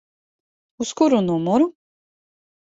[0.81, 1.65] Uz kuru numuru?